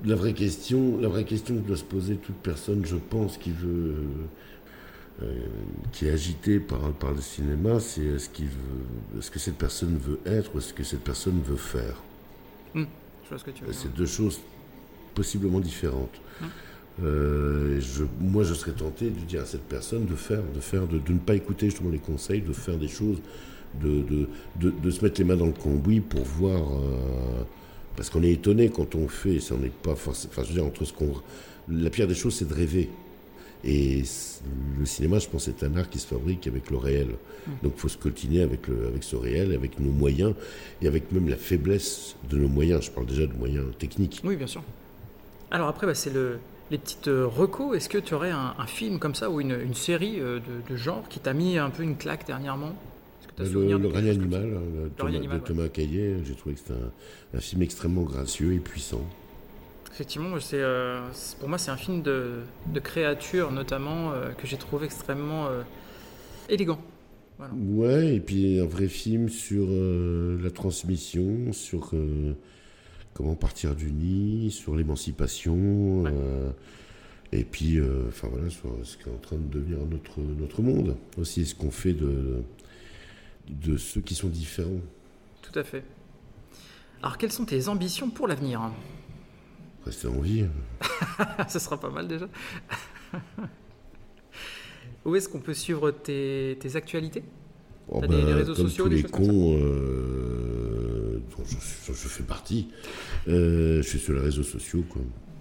[0.05, 3.51] la vraie question, la vraie question que doit se poser toute personne, je pense, qui
[3.51, 3.95] veut.
[5.23, 5.47] euh,
[5.93, 9.97] qui est agitée par, par le cinéma, c'est est-ce qu'il veut, est-ce que cette personne
[9.97, 12.03] veut être ou est-ce que cette personne veut faire?
[12.75, 13.81] Je vois ce que tu veux dire.
[13.81, 14.41] C'est deux choses
[15.15, 16.21] possiblement différentes.
[17.03, 20.61] Euh, et je, moi, je serais tenté de dire à cette personne de faire, de
[20.61, 23.19] faire, de, de ne pas écouter justement les conseils, de faire des choses,
[23.81, 26.61] de, de, de, de se mettre les mains dans le cambouis pour voir.
[26.73, 27.45] euh,
[27.97, 30.33] parce qu'on est étonné quand on fait, ça n'est pas forcément.
[30.33, 31.13] Enfin, je veux dire, entre ce qu'on.
[31.69, 32.91] La pire des choses, c'est de rêver.
[33.67, 34.03] Et
[34.79, 37.09] le cinéma, je pense, c'est un art qui se fabrique avec le réel.
[37.63, 40.35] Donc, il faut se coltiner avec, le, avec ce réel, avec nos moyens,
[40.83, 42.85] et avec même la faiblesse de nos moyens.
[42.85, 44.21] Je parle déjà de moyens techniques.
[44.25, 44.63] Oui, bien sûr.
[45.51, 46.39] Alors après, bah, c'est le,
[46.71, 47.75] les petites euh, recos.
[47.77, 50.73] Est-ce que tu aurais un, un film comme ça ou une, une série euh, de,
[50.73, 52.75] de genre qui t'a mis un peu une claque dernièrement?
[53.37, 56.61] T'as Le, de ça animal euh, de Thomas, animal, de Thomas Caillet, j'ai trouvé que
[56.61, 59.03] c'était un, un film extrêmement gracieux et puissant.
[59.93, 61.01] Effectivement, c'est, euh,
[61.41, 62.41] pour moi, c'est un film de,
[62.73, 65.63] de créatures, notamment, euh, que j'ai trouvé extrêmement euh,
[66.49, 66.81] élégant.
[67.39, 67.53] Voilà.
[67.55, 72.35] Ouais, et puis un vrai film sur euh, la transmission, sur euh,
[73.15, 76.11] comment partir du nid, sur l'émancipation, Ouais.
[76.13, 76.51] euh,
[77.33, 80.63] et puis, euh, enfin voilà, sur ce qui est en train de devenir notre, notre
[80.63, 80.97] monde.
[81.19, 82.43] Aussi, ce qu'on fait de,
[83.49, 84.81] de ceux qui sont différents.
[85.43, 85.85] Tout à fait.
[87.03, 88.61] Alors, quelles sont tes ambitions pour l'avenir?
[89.85, 90.47] Rester en vie.
[91.49, 92.27] Ce sera pas mal déjà.
[95.05, 97.23] Où est-ce qu'on peut suivre tes, tes actualités?
[97.89, 102.23] Oh, T'as des- des réseaux comme sociaux, tous des les cons euh, dont je, fais
[102.23, 102.69] partie,
[103.29, 104.83] euh, je suis sur les réseaux sociaux.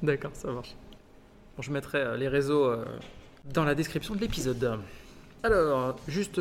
[0.01, 0.75] D'accord, ça marche.
[1.55, 2.83] Bon, je mettrai euh, les réseaux euh,
[3.53, 4.77] dans la description de l'épisode.
[5.43, 6.37] Alors, juste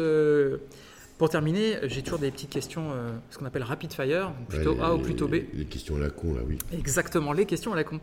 [1.18, 4.80] pour terminer, j'ai toujours des petites questions, euh, ce qu'on appelle rapid fire, plutôt Ouais,
[4.82, 5.34] A ou plutôt B.
[5.54, 6.58] Les questions à la con, là, oui.
[6.72, 8.00] Exactement, les questions à la con.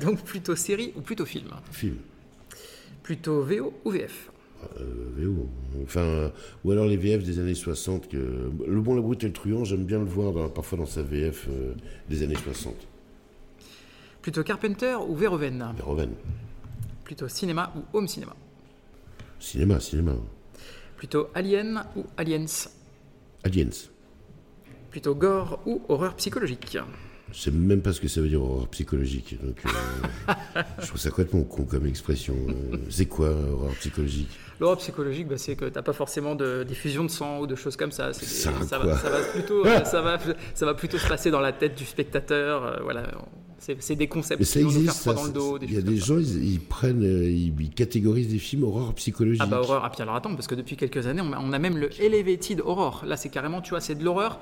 [0.00, 1.96] Donc plutôt série ou plutôt film Film.
[3.02, 4.30] Plutôt VO ou VF
[4.78, 4.84] Euh,
[5.16, 5.48] VO.
[5.82, 6.30] Enfin,
[6.64, 8.08] ou alors les VF des années 60.
[8.08, 10.86] Que, le bon, la brute et le truand, j'aime bien le voir dans- parfois dans
[10.86, 11.72] sa VF euh,
[12.08, 12.74] des années 60.
[14.22, 16.10] Plutôt Carpenter ou Verhoeven Verhoeven.
[17.04, 18.36] Plutôt cinéma ou home cinéma
[19.40, 20.12] Cinéma, cinéma.
[21.00, 22.44] Plutôt Alien ou Aliens
[23.42, 23.70] Aliens.
[24.90, 26.76] Plutôt gore ou horreur psychologique
[27.32, 29.38] Je sais même pas ce que ça veut dire horreur psychologique.
[29.42, 30.32] Donc, euh,
[30.78, 32.34] je trouve ça complètement con comme expression.
[32.50, 34.28] Euh, c'est quoi horreur psychologique?
[34.60, 37.76] L'horreur psychologique, bah, c'est que t'as pas forcément de diffusion de sang ou de choses
[37.76, 38.08] comme ça.
[38.10, 38.66] Des- Ça, va,
[38.98, 40.18] ça va plutôt, euh, ça, va,
[40.52, 42.62] ça va plutôt se passer dans la tête du spectateur.
[42.62, 43.10] euh, voilà,
[43.78, 45.00] c'est des concepts Mais ça qui vont nous faire existe.
[45.02, 45.58] froid ça, dans le dos.
[45.62, 48.94] Il y a des gens, ils, ils prennent, euh, ils, ils catégorisent des films horreur
[48.94, 49.42] psychologique.
[49.44, 49.82] Ah bah horreur.
[49.84, 51.90] Ah puis alors attends, parce que depuis quelques années, on a, on a même le
[52.02, 53.04] elevated horror.
[53.06, 54.40] Là, c'est carrément, tu vois, c'est de l'horreur,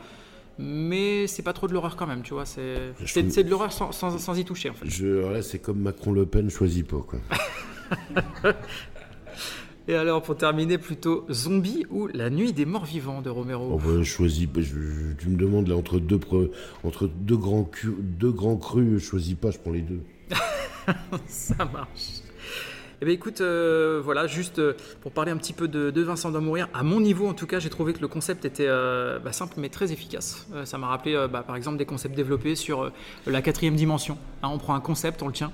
[0.59, 2.47] mais c'est pas trop de l'horreur quand même, tu vois.
[2.47, 4.89] C'est trouve- de l'horreur sans, sans, sans y toucher en fait.
[4.89, 7.19] Je, alors là, c'est comme Macron-Le Pen choisit pas, quoi.
[9.89, 14.05] Et alors, pour terminer, plutôt Zombie ou La Nuit des Morts Vivants de Romero Oh,
[14.05, 16.51] choisis, je- tu me demandes là entre deux, pre-
[16.85, 20.01] entre deux grands, cu- deux grands crus, je choisis pas, je prends les deux.
[21.27, 22.21] Ça marche.
[23.01, 26.31] Eh bien écoute, euh, voilà, juste euh, pour parler un petit peu de, de Vincent
[26.33, 29.19] doit mourir, à mon niveau en tout cas, j'ai trouvé que le concept était euh,
[29.21, 30.49] bah, simple mais très efficace.
[30.65, 32.91] Ça m'a rappelé bah, par exemple des concepts développés sur
[33.27, 34.19] la quatrième dimension.
[34.43, 35.53] Hein, on prend un concept, on le tient.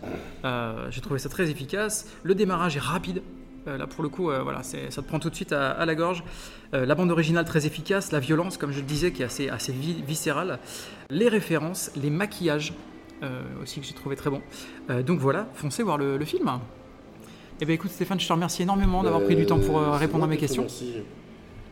[0.90, 2.08] J'ai trouvé ça très efficace.
[2.24, 3.22] Le démarrage est rapide.
[3.66, 5.86] Euh, là pour le coup, euh, voilà, ça te prend tout de suite à, à
[5.86, 6.22] la gorge.
[6.74, 9.48] Euh, la bande originale très efficace, la violence, comme je le disais, qui est assez,
[9.48, 10.58] assez vi- viscérale.
[11.10, 12.72] Les références, les maquillages
[13.62, 14.42] aussi que j'ai trouvé très bon.
[15.06, 16.50] Donc voilà, foncez voir le, le film.
[17.58, 20.26] Eh bien écoute Stéphane, je te remercie énormément d'avoir pris du temps pour répondre à
[20.26, 20.64] mes questions.
[20.64, 20.96] remercie.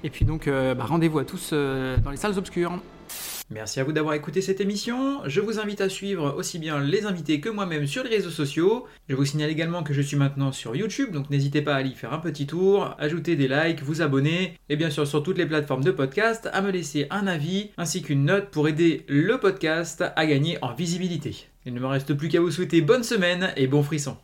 [0.03, 2.73] Et puis donc bah, rendez-vous à tous dans les salles obscures.
[3.51, 5.21] Merci à vous d'avoir écouté cette émission.
[5.27, 8.87] Je vous invite à suivre aussi bien les invités que moi-même sur les réseaux sociaux.
[9.09, 11.91] Je vous signale également que je suis maintenant sur YouTube, donc n'hésitez pas à aller
[11.91, 15.47] faire un petit tour, ajouter des likes, vous abonner, et bien sûr sur toutes les
[15.47, 20.03] plateformes de podcast, à me laisser un avis ainsi qu'une note pour aider le podcast
[20.17, 21.49] à gagner en visibilité.
[21.67, 24.17] Il ne me reste plus qu'à vous souhaiter bonne semaine et bon frisson.